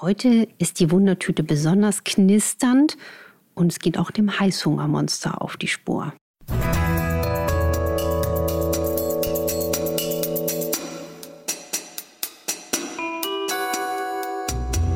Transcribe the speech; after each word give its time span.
Heute 0.00 0.46
ist 0.58 0.78
die 0.78 0.92
Wundertüte 0.92 1.42
besonders 1.42 2.04
knisternd 2.04 2.96
und 3.56 3.72
es 3.72 3.80
geht 3.80 3.98
auch 3.98 4.12
dem 4.12 4.38
Heißhungermonster 4.38 5.42
auf 5.42 5.56
die 5.56 5.66
Spur. 5.66 6.12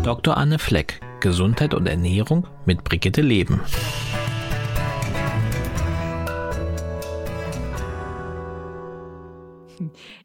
Dr. 0.05 0.37
Anne 0.37 0.61
Fleck, 0.61 1.01
Gesundheit 1.19 1.75
und 1.75 1.89
Ernährung 1.89 2.47
mit 2.65 2.85
Brigitte 2.85 3.23
Leben. 3.23 3.61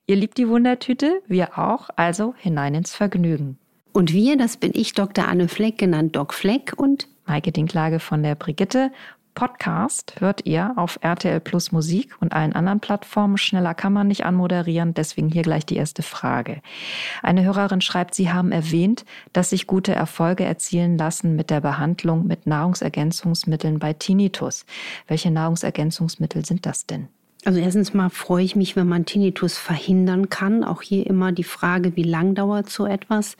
Ihr 0.05 0.15
liebt 0.15 0.37
die 0.37 0.47
Wundertüte, 0.47 1.23
wir 1.25 1.57
auch, 1.57 1.89
also 1.95 2.35
hinein 2.37 2.75
ins 2.75 2.93
Vergnügen. 2.93 3.57
Und 3.97 4.13
wir, 4.13 4.37
das 4.37 4.57
bin 4.57 4.73
ich, 4.75 4.93
Dr. 4.93 5.27
Anne 5.27 5.47
Fleck, 5.47 5.79
genannt 5.79 6.15
Doc 6.15 6.35
Fleck 6.35 6.71
und 6.77 7.07
Maike 7.25 7.51
Dinklage 7.51 7.99
von 7.99 8.21
der 8.21 8.35
Brigitte. 8.35 8.91
Podcast 9.33 10.13
hört 10.19 10.45
ihr 10.45 10.73
auf 10.75 10.99
RTL 11.01 11.39
Plus 11.39 11.71
Musik 11.71 12.15
und 12.19 12.31
allen 12.31 12.53
anderen 12.53 12.79
Plattformen. 12.79 13.39
Schneller 13.39 13.73
kann 13.73 13.93
man 13.93 14.07
nicht 14.07 14.23
anmoderieren, 14.23 14.93
deswegen 14.93 15.29
hier 15.29 15.41
gleich 15.41 15.65
die 15.65 15.77
erste 15.77 16.03
Frage. 16.03 16.61
Eine 17.23 17.43
Hörerin 17.43 17.81
schreibt, 17.81 18.13
Sie 18.13 18.31
haben 18.31 18.51
erwähnt, 18.51 19.03
dass 19.33 19.49
sich 19.49 19.65
gute 19.65 19.95
Erfolge 19.95 20.43
erzielen 20.43 20.95
lassen 20.99 21.35
mit 21.35 21.49
der 21.49 21.61
Behandlung 21.61 22.27
mit 22.27 22.45
Nahrungsergänzungsmitteln 22.45 23.79
bei 23.79 23.93
Tinnitus. 23.93 24.67
Welche 25.07 25.31
Nahrungsergänzungsmittel 25.31 26.45
sind 26.45 26.67
das 26.67 26.85
denn? 26.85 27.07
Also 27.47 27.61
erstens 27.61 27.93
mal 27.93 28.09
freue 28.09 28.43
ich 28.43 28.57
mich, 28.57 28.75
wenn 28.75 28.89
man 28.89 29.05
Tinnitus 29.05 29.57
verhindern 29.57 30.27
kann. 30.27 30.65
Auch 30.65 30.81
hier 30.81 31.07
immer 31.07 31.31
die 31.31 31.45
Frage, 31.45 31.95
wie 31.95 32.03
lang 32.03 32.35
dauert 32.35 32.69
so 32.69 32.85
etwas. 32.85 33.37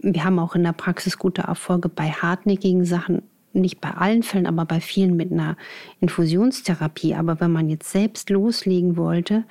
Wir 0.00 0.22
haben 0.22 0.38
auch 0.38 0.54
in 0.54 0.64
der 0.64 0.74
Praxis 0.74 1.16
gute 1.16 1.44
Erfolge 1.44 1.88
bei 1.88 2.10
hartnäckigen 2.10 2.84
Sachen 2.84 3.22
nicht 3.54 3.80
bei 3.80 3.90
allen 3.92 4.22
Fällen, 4.22 4.46
aber 4.46 4.66
bei 4.66 4.82
vielen 4.82 5.16
mit 5.16 5.32
einer 5.32 5.56
Infusionstherapie. 6.00 7.14
Aber 7.14 7.40
wenn 7.40 7.50
man 7.50 7.70
jetzt 7.70 7.90
selbst 7.90 8.28
loslegen 8.28 8.98
wollte, 8.98 9.44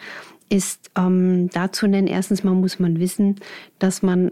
ist 0.48 0.92
ähm, 0.96 1.50
dazu 1.50 1.88
nennen, 1.88 2.06
erstens 2.06 2.44
mal 2.44 2.54
muss 2.54 2.78
man 2.78 3.00
wissen, 3.00 3.38
dass 3.80 4.04
man 4.04 4.32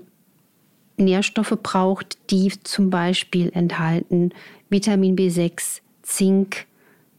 Nährstoffe 0.98 1.58
braucht, 1.64 2.20
die 2.30 2.54
zum 2.62 2.92
Beispiel 2.92 3.50
enthalten 3.52 4.32
Vitamin 4.70 5.16
B6, 5.16 5.82
Zink, 6.04 6.68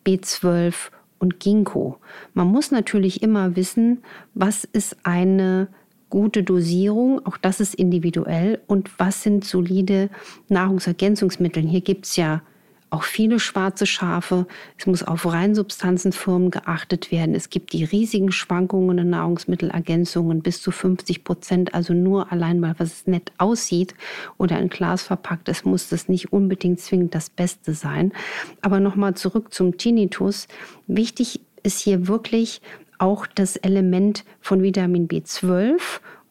B12 0.07 0.93
und 1.19 1.41
Ginkgo. 1.41 1.99
Man 2.35 2.49
muss 2.49 2.71
natürlich 2.71 3.23
immer 3.23 3.57
wissen, 3.57 4.03
was 4.35 4.65
ist 4.65 4.97
eine 5.03 5.69
gute 6.11 6.43
Dosierung, 6.43 7.25
auch 7.27 7.37
das 7.37 7.61
ist 7.61 7.75
individuell. 7.75 8.61
Und 8.67 8.99
was 8.99 9.23
sind 9.23 9.45
solide 9.45 10.11
Nahrungsergänzungsmittel? 10.49 11.63
Hier 11.63 11.81
gibt 11.81 12.07
es 12.07 12.17
ja 12.17 12.43
auch 12.91 13.03
viele 13.03 13.41
schwarze 13.41 13.87
Schafe. 13.87 14.47
Es 14.79 14.87
muss 14.87 15.03
auf 15.03 15.27
Reinsubstanzenfirmen 15.27 16.51
geachtet 16.51 17.11
werden. 17.11 17.35
Es 17.35 17.51
gibt 17.51 17.73
die 17.73 17.85
riesigen 17.85 18.31
Schwankungen 18.33 18.99
in 18.99 19.11
Nahrungsmittelergänzungen 19.11 20.43
bis 20.43 20.63
zu 20.63 20.71
50 20.71 21.25
Prozent. 21.25 21.75
Also 21.75 21.95
nur 21.95 22.31
allein 22.33 22.61
mal, 22.61 22.75
was 22.79 22.93
es 22.93 23.07
nett 23.07 23.33
aussieht 23.39 23.95
oder 24.39 24.59
in 24.59 24.69
Glas 24.69 25.03
verpackt 25.03 25.49
ist, 25.49 25.67
muss 25.67 25.89
das 25.89 26.09
nicht 26.09 26.33
unbedingt 26.33 26.81
zwingend 26.81 27.15
das 27.15 27.29
Beste 27.31 27.75
sein. 27.75 28.13
Aber 28.61 28.81
nochmal 28.81 29.15
zurück 29.15 29.53
zum 29.53 29.77
Tinnitus. 29.77 30.47
Wichtig 30.87 31.41
ist 31.63 31.81
hier 31.81 32.07
wirklich 32.07 32.61
auch 32.99 33.27
das 33.27 33.57
Element 33.57 34.25
von 34.41 34.63
Vitamin 34.63 35.09
B12 35.09 35.81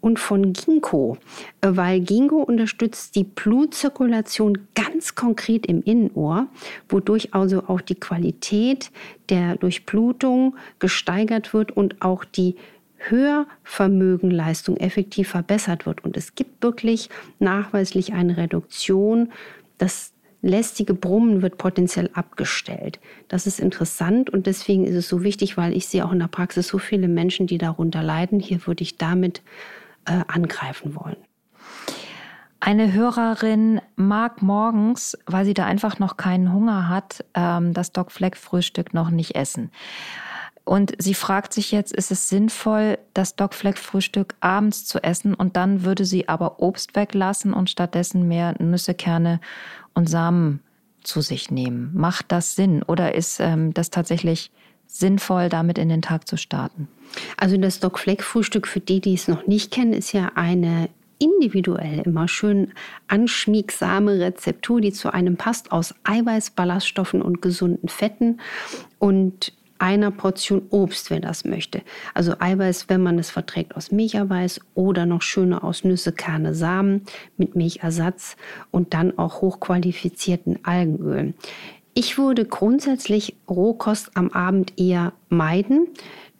und 0.05 0.19
von 0.19 0.53
Ginkgo, 0.53 1.17
weil 1.61 1.99
Ginkgo 1.99 2.43
unterstützt 2.43 3.15
die 3.15 3.23
Blutzirkulation 3.23 4.67
ganz 4.75 5.15
konkret 5.15 5.65
im 5.65 5.81
Innenohr, 5.81 6.45
wodurch 6.87 7.33
also 7.33 7.63
auch 7.65 7.81
die 7.81 7.95
Qualität 7.95 8.91
der 9.29 9.55
Durchblutung 9.55 10.57
gesteigert 10.77 11.55
wird 11.55 11.75
und 11.75 12.03
auch 12.03 12.23
die 12.23 12.55
Hörvermögenleistung 12.97 14.77
effektiv 14.77 15.29
verbessert 15.29 15.87
wird. 15.87 16.05
Und 16.05 16.17
es 16.17 16.35
gibt 16.35 16.61
wirklich 16.61 17.09
nachweislich 17.39 18.13
eine 18.13 18.37
Reduktion 18.37 19.31
des 19.79 20.13
lästige 20.43 20.93
Brummen 20.93 21.41
wird 21.41 21.57
potenziell 21.57 22.11
abgestellt. 22.13 22.99
Das 23.27 23.47
ist 23.47 23.59
interessant 23.59 24.29
und 24.29 24.45
deswegen 24.45 24.85
ist 24.85 24.93
es 24.93 25.09
so 25.09 25.23
wichtig, 25.23 25.57
weil 25.57 25.75
ich 25.75 25.87
sehe 25.87 26.05
auch 26.05 26.11
in 26.11 26.19
der 26.19 26.27
Praxis 26.27 26.67
so 26.67 26.77
viele 26.77 27.07
Menschen, 27.07 27.47
die 27.47 27.57
darunter 27.57 28.03
leiden. 28.03 28.39
Hier 28.39 28.67
würde 28.67 28.83
ich 28.83 28.97
damit 28.99 29.41
äh, 30.05 30.23
angreifen 30.27 30.95
wollen. 30.95 31.17
Eine 32.59 32.93
Hörerin 32.93 33.79
mag 33.95 34.41
morgens, 34.41 35.17
weil 35.27 35.45
sie 35.45 35.53
da 35.53 35.65
einfach 35.65 35.99
noch 35.99 36.17
keinen 36.17 36.51
Hunger 36.51 36.89
hat, 36.89 37.23
ähm, 37.35 37.73
das 37.73 37.91
Doc 37.91 38.11
Fleck 38.11 38.37
Frühstück 38.37 38.93
noch 38.93 39.09
nicht 39.11 39.35
essen. 39.35 39.71
Und 40.63 40.93
sie 40.97 41.13
fragt 41.13 41.53
sich 41.53 41.71
jetzt, 41.71 41.93
ist 41.93 42.11
es 42.11 42.27
sinnvoll, 42.27 42.97
das 43.13 43.35
Doc 43.35 43.53
Fleck 43.53 43.77
Frühstück 43.77 44.33
abends 44.39 44.83
zu 44.85 45.03
essen 45.03 45.35
und 45.35 45.55
dann 45.57 45.83
würde 45.83 46.05
sie 46.05 46.27
aber 46.27 46.59
Obst 46.59 46.95
weglassen 46.95 47.53
und 47.53 47.69
stattdessen 47.69 48.27
mehr 48.27 48.55
Nüsse, 48.59 48.95
Kerne 48.95 49.39
und 49.93 50.09
Samen 50.09 50.61
zu 51.03 51.21
sich 51.21 51.51
nehmen. 51.51 51.91
Macht 51.93 52.31
das 52.31 52.55
Sinn 52.55 52.81
oder 52.81 53.13
ist 53.13 53.39
ähm, 53.39 53.75
das 53.75 53.91
tatsächlich 53.91 54.51
sinnvoll, 54.99 55.49
damit 55.49 55.77
in 55.77 55.89
den 55.89 56.01
Tag 56.01 56.27
zu 56.27 56.37
starten? 56.37 56.87
Also 57.37 57.57
das 57.57 57.79
Doc 57.79 57.99
Fleck 57.99 58.23
Frühstück 58.23 58.67
für 58.67 58.79
die, 58.79 59.01
die 59.01 59.13
es 59.13 59.27
noch 59.27 59.47
nicht 59.47 59.71
kennen, 59.71 59.93
ist 59.93 60.11
ja 60.11 60.31
eine 60.35 60.89
individuell 61.17 61.99
immer 61.99 62.27
schön 62.27 62.73
anschmiegsame 63.07 64.19
Rezeptur, 64.19 64.81
die 64.81 64.91
zu 64.91 65.13
einem 65.13 65.37
passt 65.37 65.71
aus 65.71 65.95
Eiweiß, 66.03 66.51
Ballaststoffen 66.51 67.21
und 67.21 67.41
gesunden 67.41 67.87
Fetten. 67.87 68.41
Und 68.99 69.53
einer 69.77 70.11
Portion 70.11 70.63
Obst, 70.69 71.09
wer 71.09 71.19
das 71.19 71.43
möchte. 71.43 71.81
Also 72.13 72.35
Eiweiß, 72.39 72.87
wenn 72.87 73.03
man 73.03 73.19
es 73.19 73.29
verträgt, 73.29 73.75
aus 73.75 73.91
Milcheiweiß 73.91 74.61
oder 74.73 75.05
noch 75.05 75.21
schöner 75.21 75.63
aus 75.63 75.83
Nüsse, 75.83 76.13
Kerne, 76.13 76.53
Samen 76.53 77.01
mit 77.37 77.55
Milchersatz 77.55 78.37
und 78.71 78.93
dann 78.93 79.17
auch 79.17 79.41
hochqualifizierten 79.41 80.59
Algenöl. 80.63 81.33
Ich 81.97 82.17
würde 82.17 82.43
grundsätzlich 82.43 83.37
Rohkost 83.49 84.11
am 84.15 84.29
Abend 84.31 84.73
eher 84.77 85.13
meiden. 85.29 85.87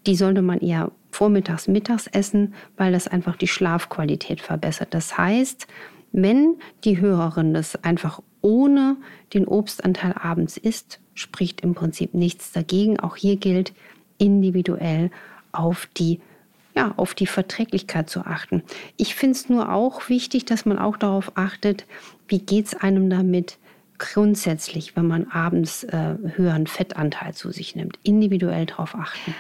Die 0.06 0.18
sollte 0.18 0.42
man 0.42 0.60
eher 0.60 0.92
vormittags, 1.12 1.70
mittags 1.70 2.08
essen, 2.08 2.54
weil 2.76 2.92
das 2.92 3.08
einfach 3.08 3.38
die 3.38 3.48
Schlafqualität 3.48 4.42
verbessert. 4.42 4.90
Das 4.94 5.18
heißt, 5.18 5.66
wenn 6.12 6.58
die 6.84 7.00
Hörerin 7.00 7.54
das 7.54 7.82
einfach 7.86 8.22
ohne 8.42 8.98
den 9.34 9.48
Obstanteil 9.48 10.14
abends 10.14 10.58
isst, 10.58 11.00
spricht 11.14 11.62
im 11.62 11.74
Prinzip 11.74 12.14
nichts 12.14 12.52
dagegen. 12.52 13.00
Auch 13.00 13.16
hier 13.16 13.38
gilt 13.38 13.74
individuell 14.18 15.10
auf 15.54 15.88
die 15.98 16.20
ja, 16.76 16.94
auf 16.98 17.14
die 17.14 17.28
Verträglichkeit 17.28 18.10
zu 18.10 18.26
achten. 18.26 18.62
Ich 18.98 19.16
finde 19.16 19.38
es 19.38 19.48
nur 19.48 19.72
auch 19.72 20.10
wichtig, 20.10 20.44
dass 20.44 20.66
man 20.66 20.78
auch 20.78 20.98
darauf 20.98 21.32
achtet, 21.36 21.86
wie 22.28 22.40
geht 22.40 22.66
es 22.66 22.76
einem 22.76 23.10
damit 23.10 23.58
grundsätzlich, 23.98 24.96
wenn 24.96 25.08
man 25.08 25.28
abends 25.32 25.84
äh, 25.84 26.16
höheren 26.36 26.68
Fettanteil 26.68 27.34
zu 27.34 27.52
sich 27.52 27.76
nimmt. 27.76 28.00
Individuell 28.04 28.66
darauf 28.66 28.96
achten 28.96 29.34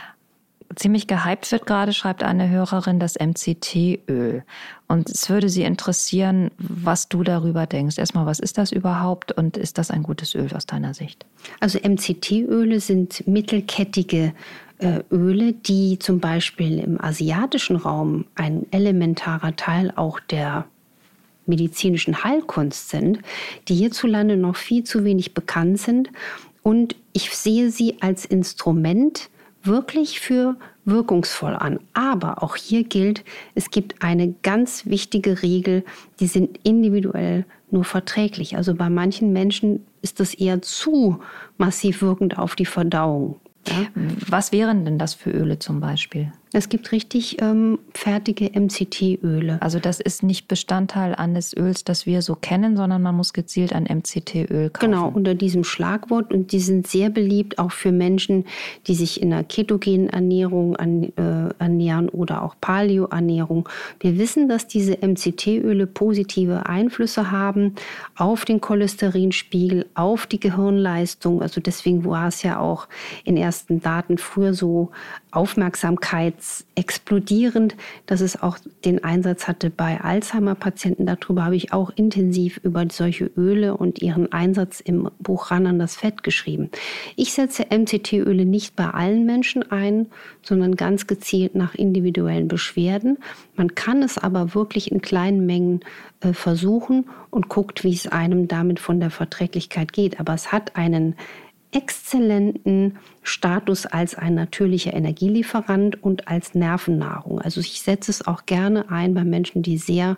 ziemlich 0.75 1.07
gehypt 1.07 1.51
wird 1.51 1.66
gerade, 1.66 1.93
schreibt 1.93 2.23
eine 2.23 2.49
Hörerin, 2.49 2.99
das 2.99 3.15
MCT-Öl. 3.19 4.44
Und 4.88 5.09
es 5.09 5.29
würde 5.29 5.49
sie 5.49 5.63
interessieren, 5.63 6.51
was 6.57 7.09
du 7.09 7.23
darüber 7.23 7.65
denkst. 7.65 7.97
Erstmal, 7.97 8.25
was 8.25 8.39
ist 8.39 8.57
das 8.57 8.71
überhaupt 8.71 9.31
und 9.31 9.57
ist 9.57 9.77
das 9.77 9.91
ein 9.91 10.03
gutes 10.03 10.35
Öl 10.35 10.53
aus 10.53 10.65
deiner 10.65 10.94
Sicht? 10.94 11.25
Also 11.59 11.79
MCT-Öle 11.79 12.79
sind 12.79 13.25
mittelkettige 13.27 14.33
äh, 14.79 15.01
Öle, 15.11 15.53
die 15.53 15.99
zum 15.99 16.19
Beispiel 16.19 16.79
im 16.79 16.99
asiatischen 17.01 17.77
Raum 17.77 18.25
ein 18.35 18.65
elementarer 18.71 19.55
Teil 19.55 19.91
auch 19.95 20.19
der 20.19 20.65
medizinischen 21.47 22.23
Heilkunst 22.23 22.89
sind, 22.89 23.19
die 23.68 23.75
hierzulande 23.75 24.38
noch 24.38 24.56
viel 24.56 24.83
zu 24.83 25.03
wenig 25.03 25.33
bekannt 25.33 25.80
sind. 25.80 26.09
Und 26.63 26.95
ich 27.13 27.30
sehe 27.36 27.69
sie 27.69 28.01
als 28.01 28.25
Instrument, 28.25 29.30
wirklich 29.63 30.19
für 30.19 30.56
wirkungsvoll 30.86 31.56
an. 31.56 31.80
Aber 31.94 32.44
auch 32.44 32.56
hier 32.56 32.83
gilt, 32.83 33.24
es 33.56 33.71
gibt 33.71 34.01
eine 34.01 34.33
ganz 34.44 34.86
wichtige 34.86 35.42
Regel, 35.42 35.83
die 36.19 36.27
sind 36.27 36.59
individuell 36.63 37.45
nur 37.71 37.83
verträglich. 37.83 38.56
Also 38.56 38.75
bei 38.75 38.89
manchen 38.89 39.33
Menschen 39.33 39.86
ist 40.01 40.19
das 40.19 40.33
eher 40.33 40.62
zu 40.62 41.19
massiv 41.57 42.01
wirkend 42.01 42.38
auf 42.38 42.56
die 42.56 42.65
Verdauung. 42.65 43.39
Ja? 43.68 43.88
Was 44.27 44.51
wären 44.51 44.86
denn 44.86 45.00
das 45.00 45.15
für 45.15 45.31
Öle 45.31 45.57
zum 45.59 45.80
Beispiel? 45.80 46.31
Es 46.51 46.69
gibt 46.69 46.92
richtig 46.94 47.42
ähm, 47.42 47.80
fertige 47.94 48.50
MCT-Öle. 48.57 49.62
Also 49.62 49.80
das 49.80 50.00
ist 50.00 50.24
nicht 50.24 50.47
Bestandteil 50.47 51.13
eines 51.13 51.56
Öls, 51.56 51.83
das 51.83 52.06
wir 52.06 52.21
so 52.21 52.36
kennen, 52.36 52.77
sondern 52.77 53.01
man 53.01 53.15
muss 53.15 53.33
gezielt 53.33 53.74
ein 53.74 53.83
MCT-Öl 53.83 54.69
kaufen. 54.69 54.92
Genau, 54.92 55.09
unter 55.09 55.36
diesem 55.36 55.65
Schlagwort. 55.65 56.33
Und 56.33 56.53
die 56.53 56.62
sind 56.62 56.88
sehr 56.88 57.09
beliebt 57.09 57.59
auch 57.59 57.71
für 57.71 57.92
Menschen, 57.92 58.45
die 58.88 58.95
sich 58.95 59.21
in 59.21 59.33
einer 59.33 59.44
ketogenen 59.44 60.09
Ernährung 60.09 60.77
an, 60.77 61.03
äh, 61.18 61.50
ernähren 61.59 62.07
oder 62.07 62.44
auch 62.44 62.56
Paleo-Ernährung. 62.62 63.68
Wir 64.00 64.18
wissen, 64.18 64.47
dass 64.47 64.68
diese 64.68 65.00
MCT-Öle 65.01 65.88
positive 65.88 66.68
Einflüsse 66.68 67.31
haben 67.31 67.75
auf 68.15 68.45
den 68.45 68.62
Cholesterinspiegel, 68.62 69.88
auf 69.94 70.25
die 70.25 70.39
Gehirnleistung. 70.39 71.42
Also 71.42 71.59
deswegen 71.59 72.06
war 72.06 72.30
es 72.30 72.44
ja 72.44 72.59
auch 72.59 72.88
in 73.25 73.36
ersten 73.36 73.81
Daten 73.81 74.18
früher 74.18 74.53
so 74.53 74.92
Aufmerksamkeit 75.35 76.35
explodierend, 76.75 77.75
dass 78.05 78.21
es 78.21 78.41
auch 78.41 78.57
den 78.83 79.03
Einsatz 79.03 79.47
hatte 79.47 79.69
bei 79.69 80.01
Alzheimer-Patienten. 80.01 81.05
Darüber 81.05 81.45
habe 81.45 81.55
ich 81.55 81.73
auch 81.73 81.91
intensiv 81.95 82.59
über 82.63 82.85
solche 82.91 83.25
Öle 83.25 83.77
und 83.77 84.01
ihren 84.01 84.31
Einsatz 84.31 84.79
im 84.79 85.09
Buch 85.19 85.51
Ran 85.51 85.67
an 85.67 85.79
das 85.79 85.95
Fett 85.95 86.23
geschrieben. 86.23 86.69
Ich 87.15 87.33
setze 87.33 87.65
MCT-Öle 87.69 88.45
nicht 88.45 88.75
bei 88.75 88.89
allen 88.89 89.25
Menschen 89.25 89.69
ein, 89.71 90.07
sondern 90.41 90.75
ganz 90.75 91.07
gezielt 91.07 91.55
nach 91.55 91.75
individuellen 91.75 92.47
Beschwerden. 92.47 93.17
Man 93.55 93.75
kann 93.75 94.03
es 94.03 94.17
aber 94.17 94.53
wirklich 94.55 94.91
in 94.91 95.01
kleinen 95.01 95.45
Mengen 95.45 95.81
äh, 96.21 96.33
versuchen 96.33 97.05
und 97.29 97.49
guckt, 97.49 97.83
wie 97.83 97.93
es 97.93 98.07
einem 98.07 98.47
damit 98.47 98.79
von 98.79 98.99
der 98.99 99.09
Verträglichkeit 99.09 99.93
geht. 99.93 100.19
Aber 100.19 100.33
es 100.33 100.51
hat 100.51 100.75
einen 100.75 101.15
exzellenten 101.75 102.98
Status 103.22 103.86
als 103.86 104.16
ein 104.16 104.33
natürlicher 104.33 104.94
Energielieferant 104.94 106.01
und 106.01 106.30
als 106.30 106.56
Nervennahrung. 106.56 107.42
Also 107.42 107.60
ich 107.60 107.81
setze 107.81 108.12
es 108.12 108.25
auch 108.25 108.45
gerne 108.45 108.89
ein 108.89 109.13
bei 109.13 109.25
Menschen, 109.25 109.62
die 109.62 109.77
sehr 109.77 110.18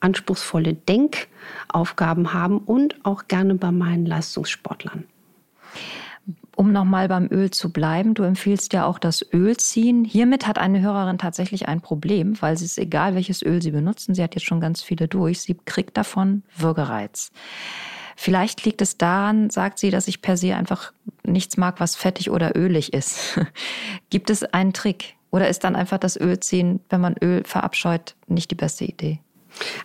anspruchsvolle 0.00 0.74
Denkaufgaben 0.74 2.32
haben 2.32 2.58
und 2.58 3.04
auch 3.04 3.28
gerne 3.28 3.54
bei 3.54 3.70
meinen 3.70 4.06
Leistungssportlern. 4.06 5.04
Um 6.56 6.72
nochmal 6.72 7.08
beim 7.08 7.28
Öl 7.30 7.50
zu 7.50 7.70
bleiben, 7.70 8.14
du 8.14 8.22
empfiehlst 8.22 8.72
ja 8.72 8.86
auch 8.86 8.98
das 8.98 9.26
Öl 9.32 9.56
ziehen. 9.56 10.04
Hiermit 10.04 10.46
hat 10.46 10.58
eine 10.58 10.80
Hörerin 10.80 11.18
tatsächlich 11.18 11.68
ein 11.68 11.80
Problem, 11.80 12.40
weil 12.40 12.54
es 12.54 12.62
ist 12.62 12.78
egal, 12.78 13.14
welches 13.14 13.42
Öl 13.42 13.60
sie 13.60 13.72
benutzen. 13.72 14.14
Sie 14.14 14.22
hat 14.22 14.34
jetzt 14.34 14.44
schon 14.44 14.60
ganz 14.60 14.80
viele 14.80 15.08
durch. 15.08 15.40
Sie 15.40 15.56
kriegt 15.64 15.96
davon 15.96 16.44
Würgereiz. 16.56 17.32
Vielleicht 18.16 18.64
liegt 18.64 18.80
es 18.82 18.98
daran, 18.98 19.50
sagt 19.50 19.78
sie, 19.78 19.90
dass 19.90 20.08
ich 20.08 20.22
per 20.22 20.36
se 20.36 20.54
einfach 20.54 20.92
nichts 21.24 21.56
mag, 21.56 21.80
was 21.80 21.96
fettig 21.96 22.30
oder 22.30 22.56
ölig 22.56 22.92
ist. 22.92 23.40
Gibt 24.10 24.30
es 24.30 24.42
einen 24.44 24.72
Trick? 24.72 25.16
Oder 25.30 25.48
ist 25.48 25.64
dann 25.64 25.74
einfach 25.74 25.98
das 25.98 26.16
Ölziehen, 26.16 26.80
wenn 26.90 27.00
man 27.00 27.16
Öl 27.20 27.42
verabscheut, 27.44 28.14
nicht 28.28 28.50
die 28.50 28.56
beste 28.56 28.84
Idee? 28.84 29.18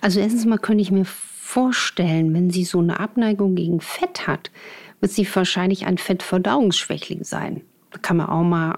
Also 0.01 0.19
erstens 0.19 0.45
mal 0.45 0.59
könnte 0.59 0.81
ich 0.81 0.91
mir 0.91 1.05
vorstellen, 1.05 2.33
wenn 2.33 2.51
sie 2.51 2.63
so 2.63 2.79
eine 2.79 2.99
Abneigung 2.99 3.55
gegen 3.55 3.81
Fett 3.81 4.27
hat, 4.27 4.51
wird 4.99 5.11
sie 5.11 5.27
wahrscheinlich 5.35 5.87
ein 5.87 5.97
Fettverdauungsschwächling 5.97 7.23
sein. 7.23 7.61
Da 7.91 7.97
kann 7.97 8.17
man 8.17 8.29
auch 8.29 8.43
mal 8.43 8.77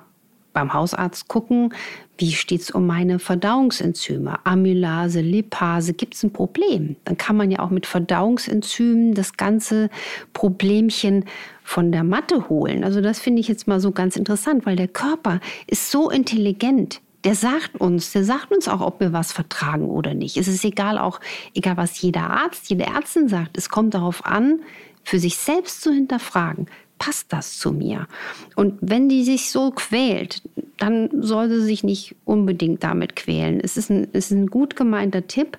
beim 0.53 0.73
Hausarzt 0.73 1.27
gucken, 1.27 1.73
wie 2.17 2.31
steht 2.33 2.61
es 2.61 2.71
um 2.71 2.85
meine 2.85 3.19
Verdauungsenzyme, 3.19 4.45
Amylase, 4.45 5.21
Lipase, 5.21 5.93
gibt 5.93 6.13
es 6.13 6.23
ein 6.23 6.31
Problem? 6.31 6.95
Dann 7.05 7.17
kann 7.17 7.35
man 7.35 7.49
ja 7.49 7.59
auch 7.59 7.69
mit 7.69 7.85
Verdauungsenzymen 7.85 9.13
das 9.13 9.37
ganze 9.37 9.89
Problemchen 10.33 11.25
von 11.63 11.91
der 11.91 12.03
Matte 12.03 12.49
holen. 12.49 12.83
Also 12.83 13.01
das 13.01 13.19
finde 13.19 13.39
ich 13.39 13.47
jetzt 13.47 13.67
mal 13.67 13.79
so 13.79 13.91
ganz 13.91 14.15
interessant, 14.15 14.65
weil 14.65 14.75
der 14.75 14.87
Körper 14.87 15.39
ist 15.67 15.89
so 15.89 16.09
intelligent. 16.09 17.01
Der 17.23 17.35
sagt 17.35 17.79
uns, 17.79 18.11
der 18.11 18.23
sagt 18.23 18.51
uns 18.51 18.67
auch, 18.67 18.81
ob 18.81 18.99
wir 18.99 19.13
was 19.13 19.31
vertragen 19.31 19.89
oder 19.89 20.13
nicht. 20.13 20.37
Es 20.37 20.47
ist 20.47 20.65
egal 20.65 20.97
auch, 20.97 21.19
egal 21.53 21.77
was 21.77 22.01
jeder 22.01 22.29
Arzt, 22.29 22.69
jede 22.69 22.85
Ärztin 22.85 23.29
sagt. 23.29 23.57
Es 23.57 23.69
kommt 23.69 23.93
darauf 23.93 24.25
an, 24.25 24.61
für 25.03 25.19
sich 25.19 25.37
selbst 25.37 25.81
zu 25.81 25.91
hinterfragen 25.91 26.67
passt 27.01 27.33
das 27.33 27.57
zu 27.57 27.71
mir? 27.71 28.07
Und 28.55 28.77
wenn 28.79 29.09
die 29.09 29.23
sich 29.23 29.49
so 29.49 29.71
quält, 29.71 30.43
dann 30.77 31.09
soll 31.19 31.49
sie 31.49 31.63
sich 31.63 31.83
nicht 31.83 32.15
unbedingt 32.25 32.83
damit 32.83 33.15
quälen. 33.15 33.59
Es 33.59 33.75
ist 33.75 33.89
ein, 33.89 34.07
es 34.13 34.25
ist 34.25 34.37
ein 34.37 34.45
gut 34.45 34.75
gemeinter 34.75 35.25
Tipp 35.25 35.57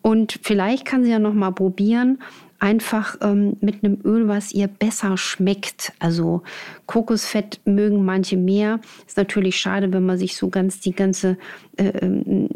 und 0.00 0.38
vielleicht 0.44 0.84
kann 0.84 1.02
sie 1.02 1.10
ja 1.10 1.18
noch 1.18 1.34
mal 1.34 1.50
probieren, 1.50 2.22
einfach 2.58 3.16
ähm, 3.20 3.56
mit 3.60 3.84
einem 3.84 3.98
Öl, 4.04 4.28
was 4.28 4.52
ihr 4.52 4.66
besser 4.68 5.16
schmeckt. 5.16 5.92
Also 5.98 6.42
Kokosfett 6.86 7.60
mögen 7.64 8.04
manche 8.04 8.36
mehr. 8.36 8.80
Ist 9.06 9.16
natürlich 9.16 9.56
schade, 9.56 9.92
wenn 9.92 10.06
man 10.06 10.18
sich 10.18 10.36
so 10.36 10.48
ganz 10.48 10.80
die 10.80 10.92
ganze 10.92 11.36
äh, 11.76 11.88
ähm, 11.88 12.48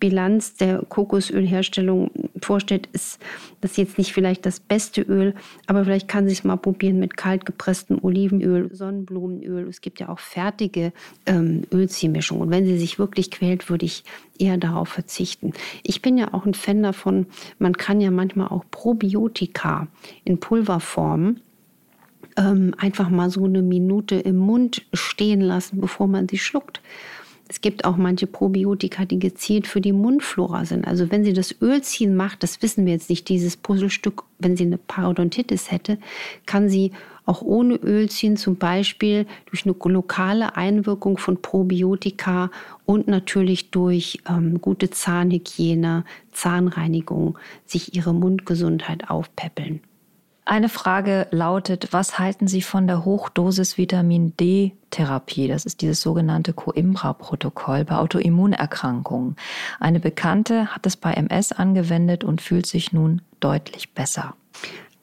Bilanz 0.00 0.54
der 0.56 0.82
Kokosölherstellung 0.88 2.10
vorstellt, 2.42 2.88
ist 2.92 3.20
das 3.60 3.76
jetzt 3.76 3.98
nicht 3.98 4.12
vielleicht 4.12 4.44
das 4.44 4.60
beste 4.60 5.02
Öl, 5.02 5.34
aber 5.66 5.84
vielleicht 5.84 6.08
kann 6.08 6.26
es 6.26 6.44
mal 6.44 6.56
probieren 6.56 6.98
mit 6.98 7.16
kaltgepresstem 7.16 7.98
Olivenöl, 8.02 8.74
Sonnenblumenöl. 8.74 9.68
Es 9.68 9.80
gibt 9.80 10.00
ja 10.00 10.08
auch 10.08 10.18
fertige 10.18 10.92
ähm, 11.26 11.62
Ölziehmischungen. 11.72 12.42
Und 12.44 12.50
wenn 12.50 12.66
sie 12.66 12.78
sich 12.78 12.98
wirklich 12.98 13.30
quält, 13.30 13.70
würde 13.70 13.86
ich 13.86 14.04
eher 14.38 14.56
darauf 14.56 14.88
verzichten. 14.88 15.52
Ich 15.82 16.02
bin 16.02 16.18
ja 16.18 16.34
auch 16.34 16.46
ein 16.46 16.54
Fan 16.54 16.82
davon, 16.82 17.26
man 17.58 17.76
kann 17.76 18.00
ja 18.00 18.10
manchmal 18.10 18.48
auch 18.48 18.64
Probiotika 18.70 19.88
in 20.24 20.40
Pulverform 20.40 21.36
ähm, 22.36 22.74
einfach 22.78 23.10
mal 23.10 23.30
so 23.30 23.44
eine 23.44 23.62
Minute 23.62 24.16
im 24.16 24.36
Mund 24.36 24.84
stehen 24.92 25.40
lassen, 25.40 25.80
bevor 25.80 26.08
man 26.08 26.28
sie 26.28 26.38
schluckt. 26.38 26.80
Es 27.46 27.60
gibt 27.60 27.84
auch 27.84 27.96
manche 27.96 28.26
Probiotika, 28.26 29.04
die 29.04 29.18
gezielt 29.18 29.66
für 29.66 29.80
die 29.80 29.92
Mundflora 29.92 30.64
sind. 30.64 30.86
Also 30.86 31.10
wenn 31.10 31.24
sie 31.24 31.34
das 31.34 31.54
Ölziehen 31.60 32.16
macht, 32.16 32.42
das 32.42 32.62
wissen 32.62 32.86
wir 32.86 32.94
jetzt 32.94 33.10
nicht, 33.10 33.28
dieses 33.28 33.56
Puzzlestück, 33.56 34.24
wenn 34.38 34.56
sie 34.56 34.64
eine 34.64 34.78
Parodontitis 34.78 35.70
hätte, 35.70 35.98
kann 36.46 36.68
sie 36.68 36.92
auch 37.26 37.42
ohne 37.42 37.74
Ölziehen 37.74 38.36
zum 38.36 38.56
Beispiel 38.56 39.26
durch 39.46 39.64
eine 39.64 39.74
lokale 39.92 40.56
Einwirkung 40.56 41.18
von 41.18 41.40
Probiotika 41.40 42.50
und 42.84 43.08
natürlich 43.08 43.70
durch 43.70 44.20
ähm, 44.28 44.60
gute 44.60 44.90
Zahnhygiene, 44.90 46.04
Zahnreinigung 46.32 47.38
sich 47.66 47.94
ihre 47.94 48.14
Mundgesundheit 48.14 49.10
aufpäppeln. 49.10 49.80
Eine 50.46 50.68
Frage 50.68 51.26
lautet, 51.30 51.94
was 51.94 52.18
halten 52.18 52.48
Sie 52.48 52.60
von 52.60 52.86
der 52.86 53.06
Hochdosis 53.06 53.78
Vitamin 53.78 54.36
D-Therapie? 54.36 55.48
Das 55.48 55.64
ist 55.64 55.80
dieses 55.80 56.02
sogenannte 56.02 56.52
Coimbra-Protokoll 56.52 57.86
bei 57.86 57.96
Autoimmunerkrankungen. 57.96 59.36
Eine 59.80 60.00
Bekannte 60.00 60.74
hat 60.74 60.84
es 60.84 60.98
bei 60.98 61.14
MS 61.14 61.52
angewendet 61.52 62.24
und 62.24 62.42
fühlt 62.42 62.66
sich 62.66 62.92
nun 62.92 63.22
deutlich 63.40 63.94
besser. 63.94 64.34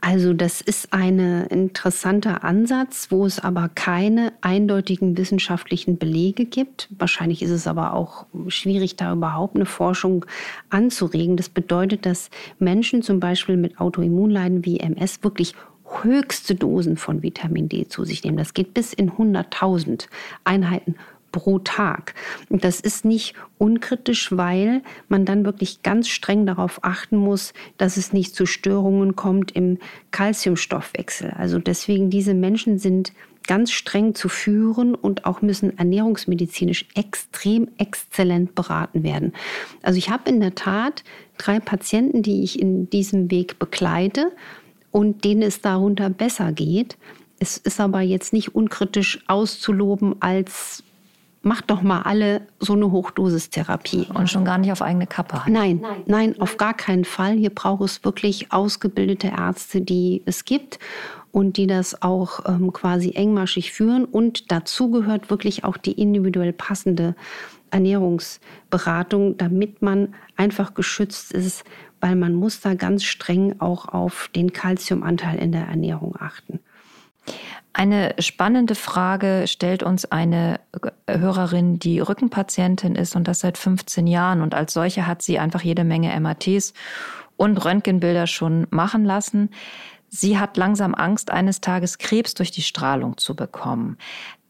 Also 0.03 0.33
das 0.33 0.61
ist 0.61 0.93
ein 0.93 1.19
interessanter 1.19 2.43
Ansatz, 2.43 3.07
wo 3.11 3.23
es 3.23 3.39
aber 3.39 3.69
keine 3.69 4.33
eindeutigen 4.41 5.15
wissenschaftlichen 5.15 5.99
Belege 5.99 6.45
gibt. 6.45 6.89
Wahrscheinlich 6.97 7.43
ist 7.43 7.51
es 7.51 7.67
aber 7.67 7.93
auch 7.93 8.25
schwierig, 8.47 8.95
da 8.95 9.13
überhaupt 9.13 9.55
eine 9.55 9.67
Forschung 9.67 10.25
anzuregen. 10.71 11.37
Das 11.37 11.49
bedeutet, 11.49 12.07
dass 12.07 12.31
Menschen 12.57 13.03
zum 13.03 13.19
Beispiel 13.19 13.57
mit 13.57 13.79
Autoimmunleiden 13.79 14.65
wie 14.65 14.79
MS 14.79 15.23
wirklich 15.23 15.53
höchste 16.01 16.55
Dosen 16.55 16.97
von 16.97 17.21
Vitamin 17.21 17.69
D 17.69 17.87
zu 17.87 18.03
sich 18.03 18.23
nehmen. 18.23 18.37
Das 18.37 18.53
geht 18.53 18.73
bis 18.73 18.93
in 18.93 19.11
100.000 19.11 20.07
Einheiten 20.43 20.95
pro 21.31 21.59
Tag. 21.59 22.13
Und 22.49 22.63
das 22.63 22.79
ist 22.79 23.05
nicht 23.05 23.35
unkritisch, 23.57 24.35
weil 24.35 24.81
man 25.07 25.25
dann 25.25 25.45
wirklich 25.45 25.83
ganz 25.83 26.07
streng 26.07 26.45
darauf 26.45 26.83
achten 26.83 27.17
muss, 27.17 27.53
dass 27.77 27.97
es 27.97 28.13
nicht 28.13 28.35
zu 28.35 28.45
Störungen 28.45 29.15
kommt 29.15 29.51
im 29.51 29.77
Kalziumstoffwechsel. 30.11 31.31
Also 31.37 31.59
deswegen 31.59 32.09
diese 32.09 32.33
Menschen 32.33 32.79
sind 32.79 33.13
ganz 33.47 33.71
streng 33.71 34.13
zu 34.15 34.29
führen 34.29 34.95
und 34.95 35.25
auch 35.25 35.41
müssen 35.41 35.77
ernährungsmedizinisch 35.77 36.87
extrem 36.95 37.69
exzellent 37.77 38.55
beraten 38.55 39.03
werden. 39.03 39.33
Also 39.81 39.97
ich 39.97 40.09
habe 40.09 40.29
in 40.29 40.39
der 40.39 40.55
Tat 40.55 41.03
drei 41.37 41.59
Patienten, 41.59 42.21
die 42.21 42.43
ich 42.43 42.59
in 42.59 42.89
diesem 42.89 43.31
Weg 43.31 43.57
begleite 43.57 44.31
und 44.91 45.23
denen 45.23 45.41
es 45.41 45.61
darunter 45.61 46.09
besser 46.09 46.51
geht. 46.51 46.97
Es 47.39 47.57
ist 47.57 47.79
aber 47.79 48.01
jetzt 48.01 48.33
nicht 48.33 48.53
unkritisch 48.53 49.23
auszuloben 49.27 50.15
als 50.21 50.83
macht 51.43 51.71
doch 51.71 51.81
mal 51.81 52.01
alle 52.03 52.41
so 52.59 52.73
eine 52.73 52.91
Hochdosistherapie. 52.91 54.07
Und 54.13 54.29
schon 54.29 54.45
gar 54.45 54.57
nicht 54.57 54.71
auf 54.71 54.81
eigene 54.81 55.07
Kappe. 55.07 55.41
Nein, 55.47 55.79
nein, 55.81 56.03
nein, 56.05 56.41
auf 56.41 56.57
gar 56.57 56.73
keinen 56.73 57.05
Fall. 57.05 57.33
Hier 57.33 57.49
braucht 57.49 57.83
es 57.83 58.03
wirklich 58.03 58.51
ausgebildete 58.51 59.27
Ärzte, 59.27 59.81
die 59.81 60.21
es 60.25 60.45
gibt 60.45 60.79
und 61.31 61.57
die 61.57 61.67
das 61.67 62.01
auch 62.01 62.41
ähm, 62.47 62.71
quasi 62.73 63.11
engmaschig 63.11 63.71
führen. 63.71 64.05
Und 64.05 64.51
dazu 64.51 64.91
gehört 64.91 65.29
wirklich 65.29 65.63
auch 65.63 65.77
die 65.77 65.93
individuell 65.93 66.53
passende 66.53 67.15
Ernährungsberatung, 67.71 69.37
damit 69.37 69.81
man 69.81 70.13
einfach 70.35 70.73
geschützt 70.73 71.31
ist, 71.31 71.63
weil 72.01 72.15
man 72.15 72.35
muss 72.35 72.59
da 72.59 72.75
ganz 72.75 73.03
streng 73.03 73.59
auch 73.59 73.87
auf 73.87 74.29
den 74.35 74.53
Kalziumanteil 74.53 75.39
in 75.39 75.51
der 75.51 75.67
Ernährung 75.67 76.15
achten. 76.19 76.59
Eine 77.73 78.15
spannende 78.19 78.75
Frage 78.75 79.45
stellt 79.47 79.81
uns 79.81 80.05
eine 80.11 80.59
Hörerin, 81.09 81.79
die 81.79 81.99
Rückenpatientin 81.99 82.95
ist 82.95 83.15
und 83.15 83.27
das 83.27 83.39
seit 83.39 83.57
15 83.57 84.07
Jahren. 84.07 84.41
Und 84.41 84.53
als 84.53 84.73
solche 84.73 85.07
hat 85.07 85.21
sie 85.21 85.39
einfach 85.39 85.61
jede 85.61 85.83
Menge 85.83 86.17
MRTs 86.19 86.73
und 87.37 87.57
Röntgenbilder 87.57 88.27
schon 88.27 88.67
machen 88.69 89.05
lassen. 89.05 89.49
Sie 90.09 90.37
hat 90.37 90.57
langsam 90.57 90.93
Angst, 90.93 91.31
eines 91.31 91.61
Tages 91.61 91.97
Krebs 91.97 92.33
durch 92.33 92.51
die 92.51 92.61
Strahlung 92.61 93.17
zu 93.17 93.35
bekommen. 93.35 93.97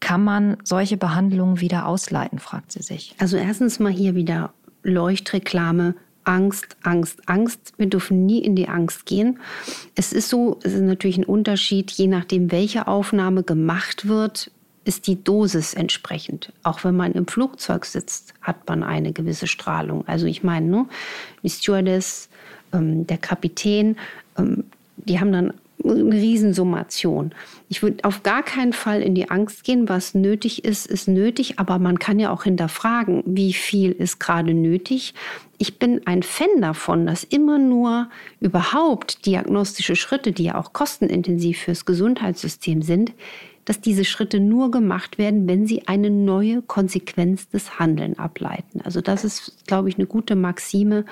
Kann 0.00 0.24
man 0.24 0.56
solche 0.64 0.96
Behandlungen 0.96 1.60
wieder 1.60 1.86
ausleiten, 1.86 2.40
fragt 2.40 2.72
sie 2.72 2.82
sich. 2.82 3.14
Also 3.18 3.36
erstens 3.36 3.78
mal 3.78 3.92
hier 3.92 4.16
wieder 4.16 4.52
Leuchtreklame. 4.82 5.94
Angst, 6.24 6.76
Angst, 6.82 7.20
Angst. 7.26 7.72
Wir 7.76 7.86
dürfen 7.86 8.26
nie 8.26 8.38
in 8.38 8.56
die 8.56 8.68
Angst 8.68 9.06
gehen. 9.06 9.38
Es 9.94 10.12
ist 10.12 10.28
so, 10.28 10.58
es 10.62 10.72
ist 10.72 10.82
natürlich 10.82 11.18
ein 11.18 11.24
Unterschied, 11.24 11.90
je 11.90 12.06
nachdem, 12.06 12.50
welche 12.50 12.86
Aufnahme 12.86 13.42
gemacht 13.42 14.08
wird, 14.08 14.50
ist 14.84 15.06
die 15.06 15.22
Dosis 15.22 15.74
entsprechend. 15.74 16.52
Auch 16.62 16.84
wenn 16.84 16.96
man 16.96 17.12
im 17.12 17.26
Flugzeug 17.26 17.84
sitzt, 17.84 18.34
hat 18.40 18.68
man 18.68 18.82
eine 18.82 19.12
gewisse 19.12 19.46
Strahlung. 19.46 20.06
Also 20.08 20.26
ich 20.26 20.42
meine, 20.42 20.66
ne, 20.66 20.86
die 21.42 21.50
Stewardess, 21.50 22.28
ähm, 22.72 23.06
der 23.06 23.18
Kapitän, 23.18 23.96
ähm, 24.36 24.64
die 24.96 25.20
haben 25.20 25.32
dann 25.32 25.54
eine 25.84 26.12
Riesensummation. 26.12 27.32
Ich 27.68 27.82
würde 27.82 28.04
auf 28.04 28.22
gar 28.22 28.42
keinen 28.42 28.72
Fall 28.72 29.02
in 29.02 29.14
die 29.14 29.30
Angst 29.30 29.64
gehen. 29.64 29.88
Was 29.88 30.14
nötig 30.14 30.64
ist, 30.64 30.86
ist 30.86 31.08
nötig. 31.08 31.58
Aber 31.58 31.78
man 31.78 31.98
kann 31.98 32.18
ja 32.18 32.30
auch 32.30 32.44
hinterfragen, 32.44 33.22
wie 33.26 33.52
viel 33.52 33.92
ist 33.92 34.18
gerade 34.18 34.54
nötig. 34.54 35.14
Ich 35.58 35.78
bin 35.78 36.06
ein 36.06 36.22
Fan 36.22 36.60
davon, 36.60 37.06
dass 37.06 37.24
immer 37.24 37.58
nur 37.58 38.08
überhaupt 38.40 39.26
diagnostische 39.26 39.96
Schritte, 39.96 40.32
die 40.32 40.44
ja 40.44 40.58
auch 40.58 40.72
kostenintensiv 40.72 41.60
fürs 41.60 41.84
Gesundheitssystem 41.84 42.82
sind, 42.82 43.12
dass 43.64 43.80
diese 43.80 44.04
Schritte 44.04 44.40
nur 44.40 44.70
gemacht 44.70 45.18
werden, 45.18 45.46
wenn 45.46 45.66
sie 45.66 45.86
eine 45.86 46.10
neue 46.10 46.62
Konsequenz 46.62 47.48
des 47.48 47.78
Handelns 47.78 48.18
ableiten. 48.18 48.80
Also 48.82 49.00
das 49.00 49.24
ist, 49.24 49.66
glaube 49.66 49.88
ich, 49.88 49.96
eine 49.96 50.06
gute 50.06 50.34
Maxime 50.34 51.04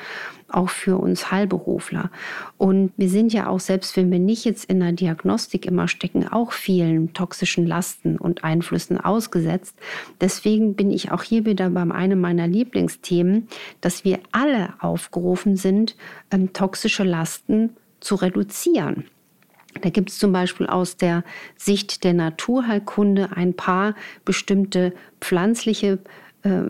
auch 0.49 0.69
für 0.69 0.97
uns 0.97 1.30
Heilberufler. 1.30 2.11
Und 2.59 2.92
wir 2.97 3.09
sind 3.09 3.33
ja 3.33 3.49
auch, 3.49 3.61
selbst 3.61 3.97
wenn 3.97 4.11
wir 4.11 4.19
nicht 4.19 4.45
jetzt 4.45 4.64
in 4.64 4.80
der 4.80 4.92
Diagnostik 4.92 5.64
immer 5.64 5.87
stecken, 5.87 6.26
auch 6.26 6.52
vielen 6.52 7.12
toxischen 7.12 7.66
Lasten 7.66 8.16
und 8.16 8.42
Einflüssen 8.42 9.00
ausgesetzt. 9.00 9.76
Deswegen 10.21 10.75
bin 10.75 10.90
ich 10.90 11.12
auch 11.12 11.23
hier 11.23 11.45
wieder 11.45 11.71
bei 11.71 11.83
einem 11.83 12.21
meiner 12.21 12.49
Lieblingsthemen, 12.49 13.49
dass 13.80 14.04
wir 14.04 14.19
alle 14.33 14.75
aufgerufen 14.80 15.57
sind, 15.57 15.97
ähm, 16.30 16.52
toxische 16.52 17.04
Lasten 17.04 17.76
zu 18.00 18.16
reduzieren. 18.16 19.04
Da 19.80 19.90
gibt 19.90 20.10
es 20.10 20.18
zum 20.18 20.32
Beispiel 20.32 20.66
aus 20.66 20.96
der 20.96 21.24
Sicht 21.56 22.04
der 22.04 22.12
Naturheilkunde 22.12 23.30
ein 23.34 23.54
paar 23.54 23.94
bestimmte 24.24 24.92
pflanzliche 25.20 25.98
äh, 26.42 26.62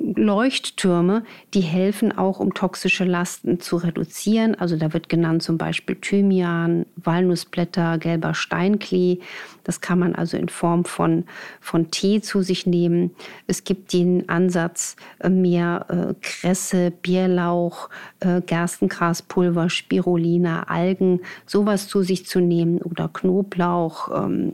Leuchttürme, 0.00 1.24
die 1.52 1.60
helfen 1.60 2.16
auch, 2.16 2.40
um 2.40 2.54
toxische 2.54 3.04
Lasten 3.04 3.60
zu 3.60 3.76
reduzieren. 3.76 4.54
Also 4.54 4.76
da 4.76 4.92
wird 4.92 5.08
genannt 5.08 5.42
zum 5.42 5.58
Beispiel 5.58 5.96
Thymian, 5.96 6.86
Walnussblätter, 6.96 7.98
gelber 7.98 8.34
Steinklee. 8.34 9.18
Das 9.64 9.80
kann 9.80 9.98
man 9.98 10.14
also 10.14 10.36
in 10.36 10.48
Form 10.48 10.84
von, 10.84 11.24
von 11.60 11.90
Tee 11.90 12.20
zu 12.22 12.42
sich 12.42 12.66
nehmen. 12.66 13.10
Es 13.46 13.64
gibt 13.64 13.92
den 13.92 14.28
Ansatz, 14.28 14.96
äh, 15.18 15.28
mehr 15.28 15.86
äh, 15.88 16.14
Kresse, 16.22 16.90
Bierlauch, 16.90 17.90
äh, 18.20 18.40
Gerstengraspulver, 18.40 19.68
Spirulina, 19.68 20.64
Algen, 20.64 21.20
sowas 21.46 21.88
zu 21.88 22.02
sich 22.02 22.26
zu 22.26 22.40
nehmen 22.40 22.78
oder 22.78 23.10
Knoblauch. 23.12 24.24
Ähm, 24.24 24.52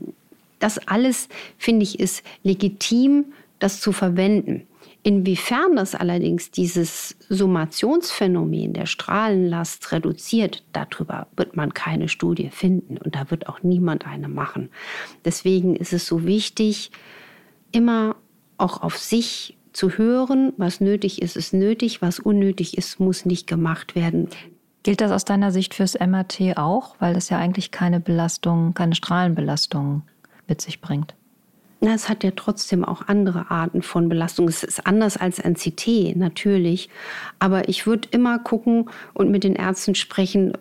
das 0.58 0.78
alles, 0.88 1.28
finde 1.58 1.82
ich, 1.84 2.00
ist 2.00 2.24
legitim, 2.42 3.26
das 3.58 3.80
zu 3.80 3.92
verwenden. 3.92 4.66
Inwiefern 5.02 5.76
das 5.76 5.94
allerdings 5.94 6.50
dieses 6.50 7.16
Summationsphänomen 7.28 8.72
der 8.72 8.86
Strahlenlast 8.86 9.92
reduziert, 9.92 10.64
darüber 10.72 11.28
wird 11.36 11.56
man 11.56 11.75
keine 11.75 12.08
Studie 12.08 12.50
finden 12.50 12.98
und 12.98 13.14
da 13.14 13.30
wird 13.30 13.48
auch 13.48 13.62
niemand 13.62 14.06
eine 14.06 14.28
machen. 14.28 14.70
Deswegen 15.25 15.76
ist 15.76 15.92
es 15.92 16.06
so 16.06 16.25
wichtig, 16.25 16.90
immer 17.72 18.16
auch 18.58 18.82
auf 18.82 18.98
sich 18.98 19.56
zu 19.72 19.90
hören, 19.90 20.52
was 20.56 20.80
nötig 20.80 21.22
ist, 21.22 21.36
ist 21.36 21.52
nötig, 21.52 22.00
was 22.02 22.18
unnötig 22.18 22.78
ist, 22.78 22.98
muss 22.98 23.26
nicht 23.26 23.46
gemacht 23.46 23.94
werden. 23.94 24.28
Gilt 24.82 25.00
das 25.00 25.10
aus 25.10 25.25
deiner 25.25 25.50
Sicht 25.50 25.75
fürs 25.75 25.98
MRT 25.98 26.56
auch, 26.56 26.94
weil 27.00 27.12
das 27.12 27.28
ja 27.28 27.38
eigentlich 27.38 27.72
keine 27.72 27.98
Belastung, 27.98 28.72
keine 28.72 28.94
Strahlenbelastung 28.94 30.02
mit 30.46 30.60
sich 30.60 30.80
bringt? 30.80 31.15
Na, 31.80 31.95
es 31.95 32.09
hat 32.09 32.25
ja 32.25 32.30
trotzdem 32.35 32.85
auch 32.85 33.06
andere 33.06 33.50
Arten 33.50 33.83
von 33.83 34.09
Belastung. 34.09 34.49
Es 34.49 34.64
ist 34.64 34.87
anders 34.87 35.18
als 35.18 35.40
ein 35.40 35.54
CT, 35.54 36.16
natürlich. 36.16 36.88
Aber 37.38 37.68
ich 37.68 37.87
würde 37.87 38.09
immer 38.12 38.38
gucken 38.38 38.88
und 39.12 39.30
mit 39.30 39.45
den 39.45 39.56
Ärzten 39.56 39.95
sprechen, 39.95 40.54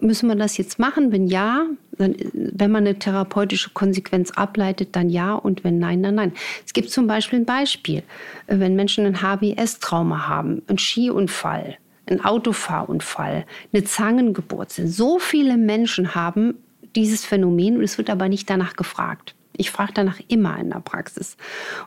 müssen 0.00 0.28
wir 0.28 0.34
das 0.34 0.56
jetzt 0.56 0.78
machen? 0.78 1.12
Wenn 1.12 1.26
ja, 1.28 1.66
dann, 1.98 2.16
wenn 2.32 2.70
man 2.70 2.84
eine 2.84 2.98
therapeutische 2.98 3.70
Konsequenz 3.70 4.32
ableitet, 4.32 4.96
dann 4.96 5.08
ja 5.08 5.34
und 5.34 5.64
wenn 5.64 5.78
nein, 5.78 6.02
dann 6.02 6.16
nein. 6.16 6.32
Es 6.64 6.72
gibt 6.72 6.90
zum 6.90 7.06
Beispiel 7.06 7.40
ein 7.40 7.46
Beispiel, 7.46 8.02
wenn 8.46 8.76
Menschen 8.76 9.06
ein 9.06 9.22
HBS-Trauma 9.22 10.28
haben, 10.28 10.62
einen 10.68 10.78
Skiunfall, 10.78 11.78
einen 12.06 12.24
Autofahrunfall, 12.24 13.46
eine 13.72 13.84
Zangengeburt 13.84 14.72
sind. 14.72 14.88
So 14.88 15.18
viele 15.18 15.56
Menschen 15.56 16.14
haben 16.14 16.54
dieses 16.96 17.24
Phänomen 17.24 17.76
und 17.76 17.82
es 17.82 17.98
wird 17.98 18.10
aber 18.10 18.28
nicht 18.28 18.48
danach 18.50 18.76
gefragt. 18.76 19.34
Ich 19.56 19.70
frage 19.70 19.92
danach 19.94 20.20
immer 20.28 20.58
in 20.58 20.70
der 20.70 20.80
Praxis. 20.80 21.36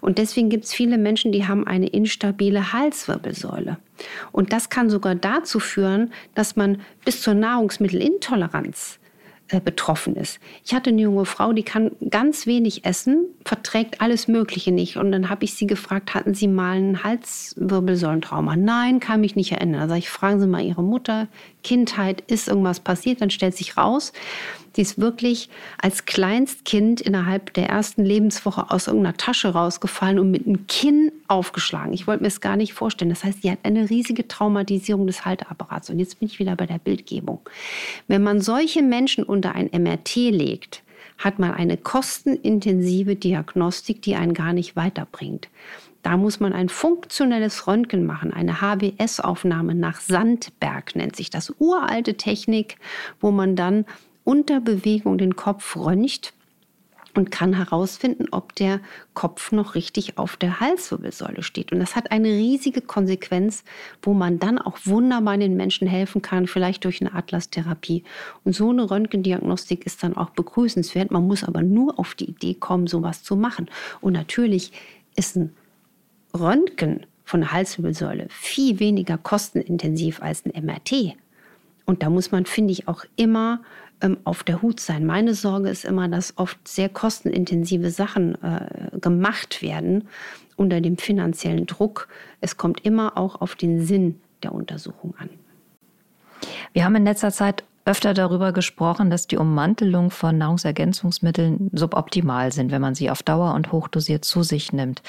Und 0.01 0.17
deswegen 0.17 0.49
gibt 0.49 0.65
es 0.65 0.73
viele 0.73 0.97
Menschen, 0.97 1.31
die 1.31 1.47
haben 1.47 1.67
eine 1.67 1.87
instabile 1.87 2.71
Halswirbelsäule. 2.73 3.77
Und 4.31 4.53
das 4.53 4.69
kann 4.69 4.89
sogar 4.89 5.15
dazu 5.15 5.59
führen, 5.59 6.11
dass 6.35 6.55
man 6.55 6.81
bis 7.03 7.21
zur 7.21 7.33
Nahrungsmittelintoleranz 7.33 8.99
äh, 9.49 9.61
betroffen 9.61 10.17
ist. 10.17 10.39
Ich 10.65 10.73
hatte 10.73 10.89
eine 10.89 11.01
junge 11.01 11.23
Frau, 11.23 11.53
die 11.53 11.63
kann 11.63 11.91
ganz 12.09 12.47
wenig 12.47 12.83
essen, 12.83 13.27
verträgt 13.45 14.01
alles 14.01 14.27
Mögliche 14.27 14.73
nicht. 14.73 14.97
Und 14.97 15.13
dann 15.13 15.29
habe 15.29 15.45
ich 15.45 15.53
sie 15.53 15.67
gefragt, 15.67 16.13
hatten 16.13 16.33
Sie 16.33 16.49
mal 16.49 16.77
ein 16.77 17.01
Halswirbelsäulentrauma? 17.01 18.57
Nein, 18.57 18.99
kann 18.99 19.21
mich 19.21 19.37
nicht 19.37 19.53
erinnern. 19.53 19.83
Also 19.83 19.95
ich 19.95 20.09
frage 20.09 20.41
Sie 20.41 20.47
mal 20.47 20.65
Ihre 20.65 20.83
Mutter, 20.83 21.29
Kindheit, 21.63 22.23
ist 22.27 22.49
irgendwas 22.49 22.81
passiert? 22.81 23.21
Dann 23.21 23.29
stellt 23.29 23.55
sich 23.55 23.77
raus, 23.77 24.11
die 24.77 24.81
ist 24.81 24.99
wirklich 24.99 25.49
als 25.79 26.05
Kleinstkind 26.05 27.01
innerhalb 27.01 27.53
der 27.53 27.67
ersten 27.67 28.05
Lebenswoche 28.05 28.71
aus 28.71 28.87
irgendeiner 28.87 29.17
Tasche 29.17 29.49
rausgefallen 29.49 30.19
und 30.19 30.31
mit 30.31 30.45
dem 30.45 30.67
Kinn 30.67 31.11
aufgeschlagen. 31.27 31.93
Ich 31.93 32.07
wollte 32.07 32.23
mir 32.23 32.27
es 32.27 32.41
gar 32.41 32.55
nicht 32.55 32.73
vorstellen. 32.73 33.09
Das 33.09 33.23
heißt, 33.23 33.41
sie 33.41 33.51
hat 33.51 33.59
eine 33.63 33.89
riesige 33.89 34.27
Traumatisierung 34.27 35.07
des 35.07 35.25
Halteapparats. 35.25 35.89
Und 35.89 35.99
jetzt 35.99 36.19
bin 36.19 36.27
ich 36.27 36.39
wieder 36.39 36.55
bei 36.55 36.67
der 36.67 36.79
Bildgebung. 36.79 37.39
Wenn 38.07 38.23
man 38.23 38.39
solche 38.39 38.83
Menschen 38.83 39.23
unter 39.23 39.55
ein 39.55 39.69
MRT 39.73 40.15
legt, 40.15 40.83
hat 41.17 41.39
man 41.39 41.51
eine 41.51 41.77
kostenintensive 41.77 43.15
Diagnostik, 43.15 44.01
die 44.03 44.15
einen 44.15 44.33
gar 44.33 44.53
nicht 44.53 44.75
weiterbringt. 44.75 45.49
Da 46.03 46.15
muss 46.15 46.39
man 46.39 46.53
ein 46.53 46.69
funktionelles 46.69 47.67
Röntgen 47.67 48.05
machen, 48.05 48.31
eine 48.31 48.61
HBS-Aufnahme 48.61 49.75
nach 49.75 49.99
Sandberg 49.99 50.95
nennt 50.95 51.15
sich 51.15 51.29
das. 51.29 51.53
Uralte 51.57 52.15
Technik, 52.15 52.77
wo 53.19 53.31
man 53.31 53.55
dann 53.55 53.85
unter 54.27 54.59
Bewegung 54.59 55.17
den 55.17 55.37
Kopf 55.37 55.77
röntgt 55.77 56.33
und 57.13 57.31
kann 57.31 57.53
herausfinden, 57.53 58.25
ob 58.31 58.53
der 58.55 58.81
Kopf 59.13 59.53
noch 59.53 59.73
richtig 59.73 60.17
auf 60.17 60.35
der 60.35 60.59
Halswirbelsäule 60.59 61.43
steht. 61.43 61.71
Und 61.71 61.79
das 61.79 61.95
hat 61.95 62.11
eine 62.11 62.27
riesige 62.27 62.81
Konsequenz, 62.81 63.63
wo 64.01 64.13
man 64.13 64.37
dann 64.37 64.59
auch 64.59 64.79
wunderbar 64.83 65.37
den 65.37 65.55
Menschen 65.55 65.87
helfen 65.87 66.21
kann, 66.21 66.45
vielleicht 66.45 66.83
durch 66.83 66.99
eine 66.99 67.15
Atlas-Therapie. 67.15 68.03
Und 68.43 68.53
so 68.53 68.69
eine 68.69 68.91
Röntgendiagnostik 68.91 69.85
ist 69.85 70.03
dann 70.03 70.17
auch 70.17 70.31
begrüßenswert. 70.31 71.09
Man 71.09 71.25
muss 71.25 71.45
aber 71.45 71.63
nur 71.63 71.97
auf 71.97 72.13
die 72.13 72.29
Idee 72.29 72.53
kommen, 72.53 72.85
sowas 72.85 73.23
zu 73.23 73.37
machen. 73.37 73.69
Und 74.01 74.11
natürlich 74.11 74.73
ist 75.15 75.37
ein 75.37 75.55
Röntgen 76.37 77.05
von 77.23 77.39
der 77.39 77.53
Halswirbelsäule 77.53 78.27
viel 78.29 78.81
weniger 78.81 79.17
kostenintensiv 79.17 80.21
als 80.21 80.43
ein 80.45 80.65
MRT. 80.65 81.15
Und 81.85 82.03
da 82.03 82.09
muss 82.09 82.31
man, 82.33 82.45
finde 82.45 82.73
ich, 82.73 82.89
auch 82.89 83.05
immer 83.15 83.61
ähm, 84.01 84.17
auf 84.23 84.43
der 84.43 84.61
Hut 84.61 84.79
sein. 84.79 85.05
Meine 85.05 85.33
Sorge 85.33 85.69
ist 85.69 85.85
immer, 85.85 86.07
dass 86.07 86.37
oft 86.37 86.67
sehr 86.67 86.89
kostenintensive 86.89 87.89
Sachen 87.89 88.41
äh, 88.43 88.99
gemacht 88.99 89.61
werden 89.61 90.07
unter 90.55 90.81
dem 90.81 90.97
finanziellen 90.97 91.65
Druck. 91.65 92.07
Es 92.41 92.57
kommt 92.57 92.85
immer 92.85 93.17
auch 93.17 93.41
auf 93.41 93.55
den 93.55 93.81
Sinn 93.81 94.19
der 94.43 94.53
Untersuchung 94.53 95.15
an. 95.17 95.29
Wir 96.73 96.85
haben 96.85 96.95
in 96.95 97.05
letzter 97.05 97.31
Zeit 97.31 97.63
öfter 97.87 98.13
darüber 98.13 98.51
gesprochen, 98.51 99.09
dass 99.09 99.27
die 99.27 99.37
Ummantelung 99.37 100.11
von 100.11 100.37
Nahrungsergänzungsmitteln 100.37 101.69
suboptimal 101.71 102.51
sind, 102.51 102.71
wenn 102.71 102.81
man 102.81 102.95
sie 102.95 103.09
auf 103.09 103.23
Dauer 103.23 103.53
und 103.53 103.71
hochdosiert 103.71 104.25
zu 104.25 104.43
sich 104.43 104.73
nimmt. 104.73 105.01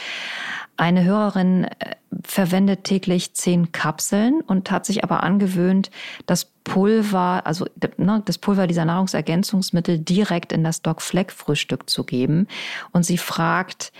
Eine 0.76 1.02
Hörerin 1.04 1.64
äh, 1.64 1.96
verwendet 2.22 2.84
täglich 2.84 3.34
zehn 3.34 3.72
Kapseln 3.72 4.42
und 4.42 4.70
hat 4.70 4.86
sich 4.86 5.02
aber 5.02 5.24
angewöhnt, 5.24 5.90
das 6.26 6.44
Pulver, 6.62 7.42
also 7.44 7.66
ne, 7.96 8.22
das 8.24 8.38
Pulver 8.38 8.68
dieser 8.68 8.84
Nahrungsergänzungsmittel 8.84 9.98
direkt 9.98 10.52
in 10.52 10.62
das 10.62 10.80
Doc 10.80 11.02
Fleck 11.02 11.32
Frühstück 11.32 11.90
zu 11.90 12.04
geben. 12.04 12.46
Und 12.92 13.04
sie 13.04 13.18
fragt, 13.18 13.92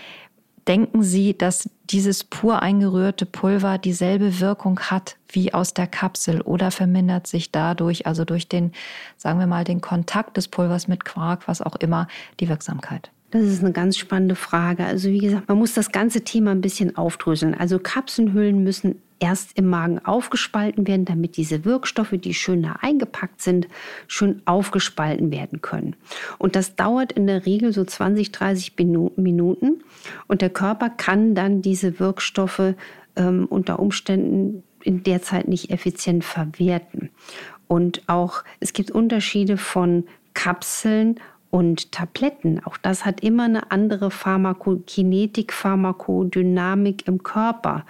denken 0.69 1.01
Sie, 1.01 1.35
dass 1.35 1.67
dieses 1.89 2.23
pur 2.23 2.61
eingerührte 2.61 3.25
Pulver 3.25 3.79
dieselbe 3.79 4.39
Wirkung 4.39 4.79
hat 4.79 5.17
wie 5.27 5.53
aus 5.53 5.73
der 5.73 5.87
Kapsel 5.87 6.41
oder 6.41 6.69
vermindert 6.69 7.25
sich 7.25 7.51
dadurch, 7.51 8.05
also 8.05 8.23
durch 8.23 8.47
den, 8.47 8.71
sagen 9.17 9.39
wir 9.39 9.47
mal, 9.47 9.63
den 9.63 9.81
Kontakt 9.81 10.37
des 10.37 10.47
Pulvers 10.47 10.87
mit 10.87 11.05
Quark, 11.05 11.47
was 11.47 11.61
auch 11.61 11.75
immer, 11.75 12.07
die 12.39 12.49
Wirksamkeit? 12.49 13.09
Das 13.31 13.43
ist 13.43 13.63
eine 13.63 13.73
ganz 13.73 13.97
spannende 13.97 14.35
Frage. 14.35 14.85
Also 14.85 15.09
wie 15.09 15.19
gesagt, 15.19 15.47
man 15.47 15.57
muss 15.57 15.73
das 15.73 15.91
ganze 15.91 16.21
Thema 16.21 16.51
ein 16.51 16.61
bisschen 16.61 16.97
aufdröseln. 16.97 17.53
Also 17.53 17.77
Kapselhüllen 17.77 18.63
müssen 18.63 19.01
erst 19.19 19.57
im 19.57 19.67
Magen 19.67 19.99
aufgespalten 19.99 20.87
werden, 20.87 21.05
damit 21.05 21.37
diese 21.37 21.65
Wirkstoffe, 21.65 22.13
die 22.13 22.33
schön 22.33 22.63
da 22.63 22.77
eingepackt 22.81 23.41
sind, 23.41 23.67
schön 24.07 24.41
aufgespalten 24.45 25.31
werden 25.31 25.61
können. 25.61 25.95
Und 26.37 26.55
das 26.55 26.75
dauert 26.75 27.11
in 27.11 27.27
der 27.27 27.45
Regel 27.45 27.73
so 27.73 27.83
20, 27.83 28.31
30 28.31 28.73
Minuten. 28.77 29.83
Und 30.27 30.41
der 30.41 30.49
Körper 30.49 30.89
kann 30.89 31.35
dann 31.35 31.61
diese 31.61 31.99
Wirkstoffe 31.99 32.73
ähm, 33.15 33.45
unter 33.49 33.79
Umständen 33.79 34.63
in 34.81 35.03
der 35.03 35.21
Zeit 35.21 35.47
nicht 35.47 35.69
effizient 35.69 36.23
verwerten. 36.23 37.09
Und 37.67 38.01
auch 38.07 38.43
es 38.59 38.73
gibt 38.73 38.89
Unterschiede 38.89 39.57
von 39.57 40.05
Kapseln 40.33 41.19
und 41.49 41.91
Tabletten. 41.91 42.61
Auch 42.63 42.77
das 42.77 43.05
hat 43.05 43.21
immer 43.21 43.45
eine 43.45 43.71
andere 43.71 44.11
Pharmakokinetik, 44.11 45.51
Pharmakodynamik 45.53 47.07
im 47.07 47.23
Körper. 47.23 47.85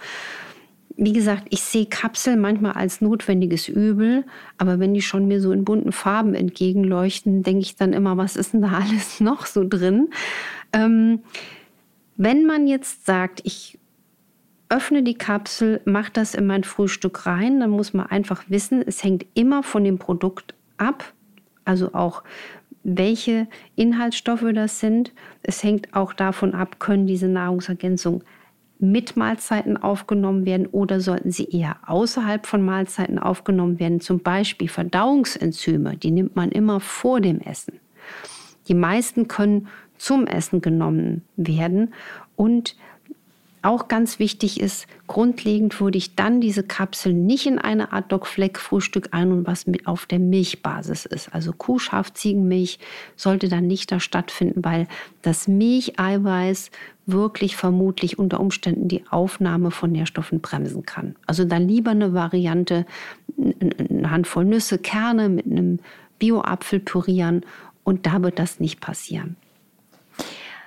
Wie 0.96 1.12
gesagt, 1.12 1.46
ich 1.50 1.62
sehe 1.62 1.86
Kapseln 1.86 2.40
manchmal 2.40 2.72
als 2.72 3.00
notwendiges 3.00 3.68
Übel, 3.68 4.24
aber 4.58 4.78
wenn 4.78 4.92
die 4.92 5.02
schon 5.02 5.26
mir 5.26 5.40
so 5.40 5.52
in 5.52 5.64
bunten 5.64 5.92
Farben 5.92 6.34
entgegenleuchten, 6.34 7.42
denke 7.42 7.62
ich 7.62 7.76
dann 7.76 7.92
immer, 7.92 8.16
was 8.16 8.36
ist 8.36 8.52
denn 8.52 8.62
da 8.62 8.72
alles 8.84 9.20
noch 9.20 9.46
so 9.46 9.66
drin? 9.66 10.10
Ähm, 10.72 11.20
wenn 12.16 12.44
man 12.44 12.66
jetzt 12.66 13.06
sagt, 13.06 13.40
ich 13.44 13.78
öffne 14.68 15.02
die 15.02 15.14
Kapsel, 15.14 15.80
mache 15.84 16.12
das 16.12 16.34
in 16.34 16.46
mein 16.46 16.64
Frühstück 16.64 17.26
rein, 17.26 17.60
dann 17.60 17.70
muss 17.70 17.92
man 17.92 18.06
einfach 18.06 18.44
wissen, 18.48 18.82
es 18.86 19.02
hängt 19.02 19.26
immer 19.34 19.62
von 19.62 19.84
dem 19.84 19.98
Produkt 19.98 20.54
ab. 20.76 21.12
Also 21.64 21.92
auch 21.92 22.22
welche 22.82 23.46
Inhaltsstoffe 23.76 24.46
das 24.54 24.80
sind. 24.80 25.12
Es 25.42 25.62
hängt 25.62 25.94
auch 25.94 26.12
davon 26.12 26.54
ab, 26.54 26.80
können 26.80 27.06
diese 27.06 27.28
Nahrungsergänzungen 27.28 28.22
mit 28.78 29.14
Mahlzeiten 29.16 29.76
aufgenommen 29.76 30.46
werden 30.46 30.66
oder 30.66 31.00
sollten 31.00 31.30
sie 31.30 31.44
eher 31.44 31.76
außerhalb 31.86 32.46
von 32.46 32.64
Mahlzeiten 32.64 33.18
aufgenommen 33.18 33.78
werden. 33.78 34.00
Zum 34.00 34.20
Beispiel 34.20 34.68
Verdauungsenzyme, 34.68 35.96
die 35.98 36.10
nimmt 36.10 36.34
man 36.34 36.50
immer 36.50 36.80
vor 36.80 37.20
dem 37.20 37.40
Essen. 37.40 37.78
Die 38.68 38.74
meisten 38.74 39.28
können 39.28 39.68
zum 39.98 40.26
Essen 40.26 40.62
genommen 40.62 41.22
werden 41.36 41.92
und 42.36 42.74
auch 43.62 43.88
ganz 43.88 44.18
wichtig 44.18 44.60
ist, 44.60 44.86
grundlegend 45.06 45.80
würde 45.80 45.98
ich 45.98 46.16
dann 46.16 46.40
diese 46.40 46.62
Kapsel 46.62 47.12
nicht 47.12 47.46
in 47.46 47.58
eine 47.58 47.92
Art 47.92 48.10
Doc 48.10 48.26
Fleck 48.26 48.58
Frühstück 48.58 49.08
ein 49.12 49.32
und 49.32 49.46
was 49.46 49.66
mit 49.66 49.86
auf 49.86 50.06
der 50.06 50.18
Milchbasis 50.18 51.04
ist. 51.04 51.34
Also 51.34 51.52
Kuh, 51.52 51.78
Ziegenmilch 52.14 52.78
sollte 53.16 53.48
dann 53.48 53.66
nicht 53.66 53.92
da 53.92 54.00
stattfinden, 54.00 54.64
weil 54.64 54.86
das 55.22 55.46
Milcheiweiß 55.48 56.70
wirklich 57.06 57.56
vermutlich 57.56 58.18
unter 58.18 58.40
Umständen 58.40 58.88
die 58.88 59.04
Aufnahme 59.10 59.70
von 59.70 59.92
Nährstoffen 59.92 60.40
bremsen 60.40 60.84
kann. 60.86 61.16
Also 61.26 61.44
dann 61.44 61.68
lieber 61.68 61.90
eine 61.90 62.14
Variante, 62.14 62.86
eine 63.38 64.10
Handvoll 64.10 64.44
Nüsse, 64.44 64.78
Kerne 64.78 65.28
mit 65.28 65.46
einem 65.46 65.80
Bio-Apfel 66.18 66.80
pürieren 66.80 67.44
und 67.84 68.06
da 68.06 68.22
wird 68.22 68.38
das 68.38 68.60
nicht 68.60 68.80
passieren. 68.80 69.36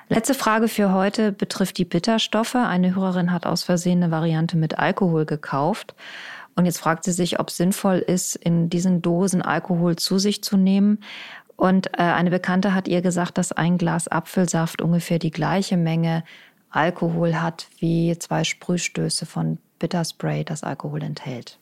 Letzte 0.09 0.33
Frage 0.33 0.67
für 0.67 0.93
heute 0.93 1.31
betrifft 1.31 1.77
die 1.77 1.85
Bitterstoffe. 1.85 2.55
Eine 2.55 2.95
Hörerin 2.95 3.31
hat 3.31 3.45
aus 3.45 3.63
Versehen 3.63 4.03
eine 4.03 4.11
Variante 4.11 4.57
mit 4.57 4.77
Alkohol 4.77 5.25
gekauft. 5.25 5.95
Und 6.55 6.65
jetzt 6.65 6.79
fragt 6.79 7.03
sie 7.03 7.13
sich, 7.13 7.39
ob 7.39 7.49
es 7.49 7.57
sinnvoll 7.57 7.97
ist, 7.97 8.35
in 8.35 8.69
diesen 8.69 9.01
Dosen 9.01 9.41
Alkohol 9.41 9.95
zu 9.95 10.19
sich 10.19 10.43
zu 10.43 10.57
nehmen. 10.57 10.99
Und 11.55 11.87
äh, 11.93 12.03
eine 12.03 12.29
Bekannte 12.29 12.73
hat 12.73 12.87
ihr 12.87 13.01
gesagt, 13.01 13.37
dass 13.37 13.51
ein 13.51 13.77
Glas 13.77 14.07
Apfelsaft 14.07 14.81
ungefähr 14.81 15.19
die 15.19 15.31
gleiche 15.31 15.77
Menge 15.77 16.23
Alkohol 16.69 17.35
hat 17.35 17.67
wie 17.79 18.17
zwei 18.17 18.43
Sprühstöße 18.43 19.25
von 19.25 19.59
Bitterspray, 19.79 20.43
das 20.43 20.63
Alkohol 20.63 21.03
enthält. 21.03 21.59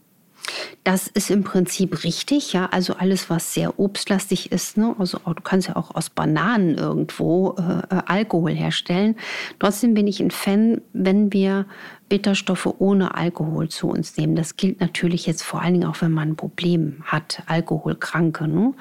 Das 0.84 1.08
ist 1.08 1.30
im 1.30 1.44
Prinzip 1.44 2.04
richtig, 2.04 2.54
ja. 2.54 2.68
Also 2.72 2.94
alles, 2.94 3.30
was 3.30 3.54
sehr 3.54 3.80
obstlastig 3.80 4.52
ist, 4.52 4.78
ne? 4.78 4.96
Also 4.98 5.20
du 5.20 5.42
kannst 5.44 5.68
ja 5.68 5.76
auch 5.76 5.94
aus 5.96 6.10
Bananen 6.10 6.78
irgendwo 6.78 7.56
äh, 7.58 7.96
äh 7.96 8.02
Alkohol 8.08 8.52
herstellen. 8.52 9.16
Trotzdem 9.60 9.94
bin 9.94 10.08
ich 10.08 10.20
ein 10.20 10.32
Fan, 10.32 10.82
wenn 10.94 11.32
wir 11.34 11.66
Bitterstoffe 12.12 12.68
ohne 12.80 13.16
Alkohol 13.16 13.70
zu 13.70 13.88
uns 13.88 14.18
nehmen. 14.18 14.36
Das 14.36 14.58
gilt 14.58 14.82
natürlich 14.82 15.26
jetzt 15.26 15.44
vor 15.44 15.62
allen 15.62 15.76
Dingen 15.76 15.86
auch, 15.86 16.02
wenn 16.02 16.12
man 16.12 16.32
ein 16.32 16.36
Problem 16.36 17.04
hat, 17.06 17.42
Alkoholkranke. 17.48 18.50
Ne? 18.50 18.74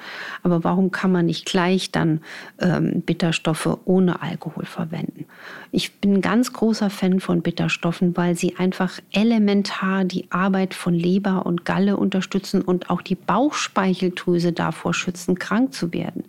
Aber 0.43 0.65
warum 0.65 0.91
kann 0.91 1.13
man 1.13 1.27
nicht 1.27 1.45
gleich 1.45 1.91
dann 1.91 2.19
ähm, 2.59 3.03
Bitterstoffe 3.05 3.77
ohne 3.85 4.21
Alkohol 4.21 4.65
verwenden? 4.65 5.27
Ich 5.71 5.93
bin 6.01 6.15
ein 6.15 6.21
ganz 6.21 6.51
großer 6.51 6.89
Fan 6.89 7.21
von 7.21 7.41
Bitterstoffen, 7.41 8.17
weil 8.17 8.35
sie 8.35 8.57
einfach 8.57 8.99
elementar 9.13 10.03
die 10.03 10.29
Arbeit 10.29 10.73
von 10.73 10.93
Leber 10.93 11.45
und 11.45 11.63
Galle 11.63 11.95
unterstützen 11.95 12.61
und 12.61 12.89
auch 12.89 13.01
die 13.01 13.15
Bauchspeicheldrüse 13.15 14.51
davor 14.51 14.93
schützen, 14.93 15.39
krank 15.39 15.73
zu 15.73 15.93
werden. 15.93 16.25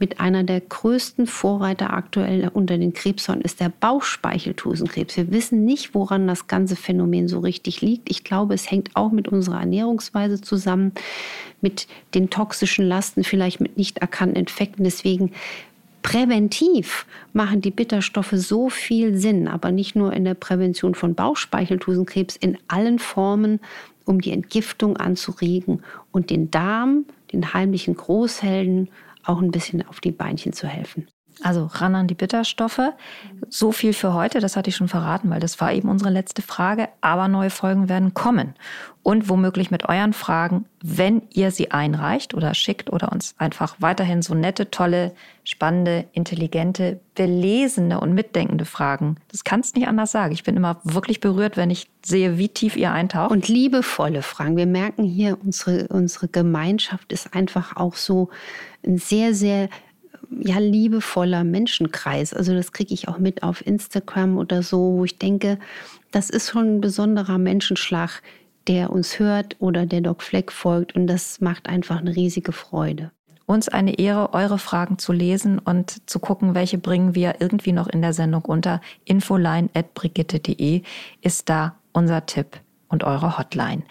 Mit 0.00 0.18
einer 0.18 0.42
der 0.42 0.60
größten 0.60 1.28
Vorreiter 1.28 1.92
aktuell 1.92 2.50
unter 2.52 2.76
den 2.76 2.92
Krebssorten 2.92 3.42
ist 3.42 3.60
der 3.60 3.68
Bauchspeicheldrüsenkrebs. 3.68 5.16
Wir 5.16 5.30
wissen 5.30 5.64
nicht, 5.64 5.94
woran 5.94 6.26
das 6.32 6.46
ganze 6.46 6.76
Phänomen 6.76 7.28
so 7.28 7.40
richtig 7.40 7.82
liegt. 7.82 8.10
Ich 8.10 8.24
glaube, 8.24 8.54
es 8.54 8.70
hängt 8.70 8.96
auch 8.96 9.12
mit 9.12 9.28
unserer 9.28 9.60
Ernährungsweise 9.60 10.40
zusammen, 10.40 10.92
mit 11.60 11.86
den 12.14 12.30
toxischen 12.30 12.86
Lasten, 12.86 13.22
vielleicht 13.22 13.60
mit 13.60 13.76
nicht 13.76 13.98
erkannten 13.98 14.36
Infekten. 14.36 14.84
Deswegen 14.84 15.32
präventiv 16.02 17.06
machen 17.32 17.60
die 17.60 17.70
Bitterstoffe 17.70 18.32
so 18.32 18.70
viel 18.70 19.16
Sinn, 19.16 19.46
aber 19.46 19.70
nicht 19.70 19.94
nur 19.94 20.12
in 20.12 20.24
der 20.24 20.34
Prävention 20.34 20.94
von 20.94 21.14
Bauchspeicheldrüsenkrebs, 21.14 22.36
in 22.36 22.58
allen 22.66 22.98
Formen, 22.98 23.60
um 24.04 24.20
die 24.20 24.32
Entgiftung 24.32 24.96
anzuregen 24.96 25.82
und 26.10 26.30
den 26.30 26.50
Darm, 26.50 27.04
den 27.32 27.54
heimlichen 27.54 27.94
Großhelden, 27.94 28.88
auch 29.24 29.40
ein 29.40 29.52
bisschen 29.52 29.86
auf 29.86 30.00
die 30.00 30.10
Beinchen 30.10 30.52
zu 30.52 30.66
helfen. 30.66 31.06
Also 31.42 31.66
ran 31.66 31.94
an 31.94 32.06
die 32.06 32.14
Bitterstoffe. 32.14 32.80
So 33.48 33.72
viel 33.72 33.92
für 33.92 34.14
heute, 34.14 34.40
das 34.40 34.56
hatte 34.56 34.70
ich 34.70 34.76
schon 34.76 34.88
verraten, 34.88 35.28
weil 35.30 35.40
das 35.40 35.60
war 35.60 35.72
eben 35.72 35.88
unsere 35.88 36.10
letzte 36.10 36.42
Frage. 36.42 36.88
Aber 37.00 37.28
neue 37.28 37.50
Folgen 37.50 37.88
werden 37.88 38.14
kommen. 38.14 38.54
Und 39.02 39.28
womöglich 39.28 39.72
mit 39.72 39.88
euren 39.88 40.12
Fragen, 40.12 40.66
wenn 40.80 41.22
ihr 41.30 41.50
sie 41.50 41.72
einreicht 41.72 42.34
oder 42.34 42.54
schickt 42.54 42.92
oder 42.92 43.10
uns 43.10 43.34
einfach 43.38 43.74
weiterhin 43.80 44.22
so 44.22 44.34
nette, 44.34 44.70
tolle, 44.70 45.12
spannende, 45.42 46.04
intelligente, 46.12 47.00
belesene 47.16 47.98
und 47.98 48.14
mitdenkende 48.14 48.64
Fragen. 48.64 49.16
Das 49.28 49.42
kannst 49.42 49.74
nicht 49.74 49.88
anders 49.88 50.12
sagen. 50.12 50.32
Ich 50.32 50.44
bin 50.44 50.56
immer 50.56 50.80
wirklich 50.84 51.18
berührt, 51.18 51.56
wenn 51.56 51.70
ich 51.70 51.88
sehe, 52.04 52.38
wie 52.38 52.48
tief 52.48 52.76
ihr 52.76 52.92
eintaucht. 52.92 53.32
Und 53.32 53.48
liebevolle 53.48 54.22
Fragen. 54.22 54.56
Wir 54.56 54.66
merken 54.66 55.02
hier, 55.02 55.36
unsere, 55.42 55.88
unsere 55.88 56.28
Gemeinschaft 56.28 57.12
ist 57.12 57.34
einfach 57.34 57.76
auch 57.76 57.96
so 57.96 58.30
ein 58.86 58.98
sehr, 58.98 59.34
sehr 59.34 59.68
ja, 60.40 60.58
liebevoller 60.58 61.44
Menschenkreis. 61.44 62.32
Also 62.32 62.54
das 62.54 62.72
kriege 62.72 62.94
ich 62.94 63.08
auch 63.08 63.18
mit 63.18 63.42
auf 63.42 63.66
Instagram 63.66 64.38
oder 64.38 64.62
so, 64.62 64.98
wo 64.98 65.04
ich 65.04 65.18
denke, 65.18 65.58
das 66.10 66.30
ist 66.30 66.50
schon 66.50 66.76
ein 66.76 66.80
besonderer 66.80 67.38
Menschenschlag, 67.38 68.22
der 68.68 68.90
uns 68.90 69.18
hört 69.18 69.56
oder 69.58 69.86
der 69.86 70.00
Doc 70.00 70.22
Fleck 70.22 70.52
folgt. 70.52 70.94
Und 70.94 71.06
das 71.06 71.40
macht 71.40 71.68
einfach 71.68 71.98
eine 71.98 72.14
riesige 72.14 72.52
Freude. 72.52 73.10
Uns 73.46 73.68
eine 73.68 73.98
Ehre, 73.98 74.32
eure 74.32 74.58
Fragen 74.58 74.98
zu 74.98 75.12
lesen 75.12 75.58
und 75.58 76.08
zu 76.08 76.20
gucken, 76.20 76.54
welche 76.54 76.78
bringen 76.78 77.14
wir 77.14 77.36
irgendwie 77.40 77.72
noch 77.72 77.88
in 77.88 78.00
der 78.00 78.12
Sendung 78.12 78.44
unter. 78.44 78.80
infoline.brigitte.de 79.04 80.82
ist 81.20 81.48
da 81.48 81.76
unser 81.92 82.24
Tipp 82.24 82.61
und 82.92 83.02
eure 83.02 83.38
Hotline. 83.38 83.82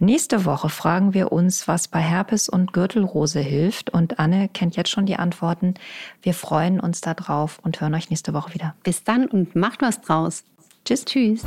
Nächste 0.00 0.44
Woche 0.44 0.70
fragen 0.70 1.14
wir 1.14 1.30
uns, 1.30 1.68
was 1.68 1.86
bei 1.86 2.00
Herpes 2.00 2.48
und 2.48 2.72
Gürtelrose 2.72 3.40
hilft. 3.40 3.90
Und 3.90 4.18
Anne 4.18 4.48
kennt 4.48 4.74
jetzt 4.74 4.90
schon 4.90 5.06
die 5.06 5.16
Antworten. 5.16 5.74
Wir 6.22 6.34
freuen 6.34 6.80
uns 6.80 7.00
darauf 7.00 7.60
und 7.62 7.80
hören 7.80 7.94
euch 7.94 8.10
nächste 8.10 8.34
Woche 8.34 8.54
wieder. 8.54 8.74
Bis 8.82 9.04
dann 9.04 9.26
und 9.26 9.54
macht 9.54 9.82
was 9.82 10.00
draus. 10.00 10.44
Tschüss, 10.84 11.04
tschüss. 11.04 11.44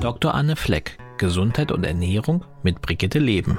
Dr. 0.00 0.34
Anne 0.34 0.56
Fleck, 0.56 0.98
Gesundheit 1.18 1.72
und 1.72 1.84
Ernährung 1.84 2.44
mit 2.62 2.80
Brigitte 2.80 3.18
Leben. 3.18 3.58